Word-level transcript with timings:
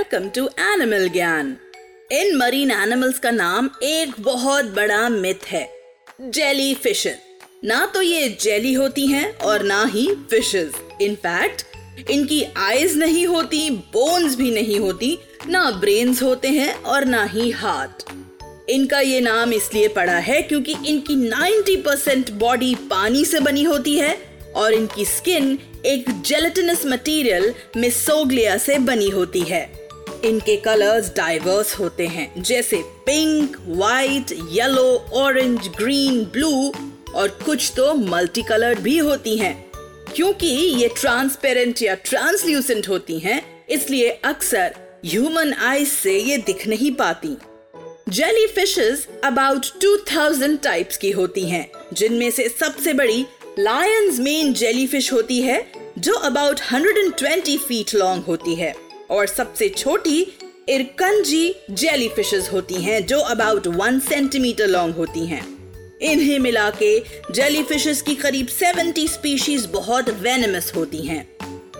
Welcome 0.00 0.28
to 0.28 0.48
animal 0.58 1.08
ज्ञान 1.08 1.56
in 2.12 2.36
marine 2.36 2.70
animals 2.70 3.18
का 3.18 3.30
नाम 3.30 3.70
एक 3.82 4.12
बहुत 4.20 4.64
बड़ा 4.64 5.08
मिथ 5.08 5.46
है 5.46 5.70
जेली 6.20 6.74
फिशेस 6.74 7.16
ना 7.64 7.86
तो 7.86 8.02
ये 8.02 8.28
जेली 8.40 8.72
होती 8.72 9.06
हैं 9.06 9.38
और 9.38 9.62
ना 9.62 9.84
ही 9.84 10.14
फिशेस 10.30 10.72
इनफैक्ट 11.00 11.62
इनकी 12.10 12.46
आईज 12.56 12.96
नहीं 12.96 13.26
होती 13.26 13.70
बोन्स 13.70 14.36
भी 14.36 14.50
नहीं 14.50 14.78
होती, 14.80 15.18
ना 15.48 15.70
ब्रेन्स 15.70 16.22
होते 16.22 16.48
हैं 16.48 16.82
और 16.82 17.04
ना 17.04 17.24
ही 17.24 17.50
हार्ट 17.50 18.02
इनका 18.70 19.00
ये 19.00 19.20
नाम 19.20 19.52
इसलिए 19.52 19.88
पड़ा 19.88 20.18
है 20.18 20.42
क्योंकि 20.42 20.74
इनकी 20.86 21.30
90 21.30 21.76
परसेंट 21.76 22.30
बॉडी 22.30 22.74
पानी 22.74 23.24
से 23.24 23.40
बनी 23.40 23.62
होती 23.62 23.96
है 23.98 24.18
और 24.56 24.72
इनकी 24.72 25.04
स्किन 25.04 25.58
एक 25.86 26.22
जेलेटिनस 26.22 26.86
मटेरियल 26.86 27.54
मिसोग्लिया 27.76 28.56
से 28.56 28.78
बनी 28.78 29.08
होती 29.08 29.40
है। 29.40 29.89
इनके 30.24 30.56
कलर्स 30.56 31.12
डाइवर्स 31.16 31.74
होते 31.78 32.06
हैं, 32.06 32.42
जैसे 32.42 32.82
pink 33.06 33.56
white 33.66 34.32
yellow 34.50 35.06
orange 35.12 35.68
green 35.68 36.22
blue 36.24 36.72
और 37.14 37.28
कुछ 37.44 37.72
तो 37.76 37.94
मल्टी 37.94 38.42
कलर्ड 38.42 38.78
भी 38.78 38.98
होती 38.98 39.36
हैं। 39.36 39.54
क्योंकि 40.14 40.46
ये 40.46 40.88
ट्रांसपेरेंट 41.00 41.82
या 41.82 41.94
ट्रांसल्यूसेंट 41.94 42.88
होती 42.88 43.18
हैं, 43.18 43.42
इसलिए 43.68 44.08
अक्सर 44.24 44.74
ह्यूमन 45.06 45.52
आईज 45.52 45.88
से 45.88 46.18
ये 46.18 46.36
दिख 46.36 46.66
नहीं 46.68 46.90
पाती। 46.90 47.36
जेली 48.08 48.46
फिशेज 48.46 49.06
अबाउट 49.24 49.66
2000 49.80 50.56
टाइप्स 50.62 50.96
की 50.96 51.10
होती 51.10 51.48
हैं, 51.48 51.70
जिनमें 51.92 52.30
से 52.30 52.48
सबसे 52.48 52.92
बड़ी 52.92 53.24
लायंस 53.58 54.18
मेन 54.18 54.52
जेलीफिश 54.52 55.12
होती 55.12 55.40
है, 55.42 55.64
जो 55.98 56.14
अबाउट 56.14 56.60
120 56.72 57.58
फीट 57.58 57.94
लॉन्ग 57.94 58.24
होती 58.24 58.54
है। 58.54 58.74
और 59.10 59.26
सबसे 59.26 59.68
छोटी 59.68 60.20
इरकंजी 60.68 61.54
जेलीफिशेस 61.70 62.48
होती 62.52 62.74
हैं, 62.74 63.06
जो 63.06 63.18
अबाउट 63.18 63.66
वन 63.66 64.00
सेंटीमीटर 64.00 64.66
लॉन्ग 64.66 64.94
होती 64.94 65.26
हैं। 65.26 65.44
इन्हें 66.02 66.38
मिला 66.38 66.70
के 66.82 66.98
जेलीफिशेस 67.32 68.02
की 68.02 68.14
करीब 68.14 68.48
70 68.48 69.06
स्पीशीज 69.08 69.66
बहुत 69.66 70.08
वेनमस 70.20 70.72
होती 70.76 70.98
हैं। 70.98 71.26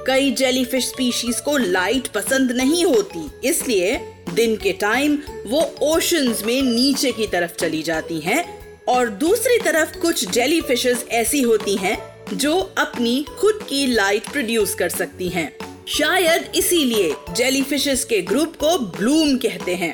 कई 0.07 0.31
जेलीफिश 0.31 0.89
स्पीशीज 0.89 1.41
को 1.41 1.57
लाइट 1.57 2.09
पसंद 2.09 2.53
नहीं 2.53 2.85
होती, 2.85 3.49
इसलिए 3.49 3.97
दिन 4.35 4.57
के 4.57 4.73
टाइम 4.73 5.19
वो 5.47 5.61
ओशंस 5.83 6.43
में 6.45 6.61
नीचे 6.63 7.13
की 7.13 7.27
तरफ़ 7.27 7.55
चली 7.55 7.83
जाती 7.83 8.21
हैं 8.21 8.45
और 8.89 9.09
दूसरी 9.09 9.59
तरफ़ 9.59 9.99
कुछ 9.99 10.29
जेली 10.31 10.61
फिशेज 10.61 11.05
ऐसी 11.11 11.43
होती 11.43 11.77
हैं, 11.77 11.97
जो 12.35 12.59
अपनी 12.79 13.25
खुद 13.39 13.67
की 13.69 13.87
लाइट 13.87 14.29
प्रोड्यूस 14.29 14.75
कर 14.75 14.89
सकती 14.89 15.29
हैं। 15.29 15.53
शायद 15.91 16.53
इसीलिए 16.55 17.15
जेली 17.31 17.63
फिशेज 17.63 18.05
के 18.05 18.21
ग्रुप 18.23 18.57
को 18.57 18.79
ब्लूम 18.79 19.37
कहते 19.37 19.75
हैं। 19.75 19.93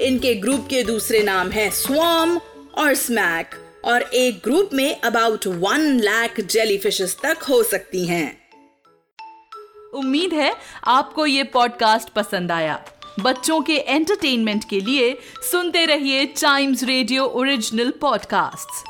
इनके 0.00 0.34
ग्रुप 0.34 0.66
के 0.70 0.82
दूसरे 0.82 1.22
नाम 1.22 1.50
है 1.50 1.70
स्वाम 1.70 2.36
और 2.78 2.94
स्मैक 2.94 3.54
और 3.84 4.02
एक 4.02 4.40
ग्रुप 4.44 4.70
में 4.72 5.00
about 5.00 5.46
one 5.46 5.98
lakh 6.00 6.40
jelly 6.40 6.78
fishes 6.78 7.16
तक 7.22 7.42
हो 7.42 7.62
सकती 7.62 8.06
हैं। 8.06 8.40
उम्मीद 9.94 10.32
है 10.32 10.52
आपको 10.84 11.26
ये 11.26 11.42
पॉडकास्ट 11.42 12.08
पसंद 12.08 12.52
आया। 12.52 12.84
बच्चों 13.20 13.60
के 13.60 13.76
एंटरटेनमेंट 13.76 14.64
के 14.70 14.80
लिए 14.80 15.18
सुनते 15.50 15.86
रहिए 15.86 16.26
टाइम्स 16.26 16.82
रेडियो 16.82 17.24
ओरिजिनल 17.24 17.90
पॉडकास्ट्स 17.90 18.84